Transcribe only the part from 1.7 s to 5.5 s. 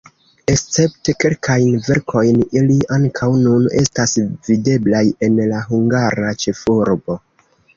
verkojn ili ankaŭ nun estas videblaj en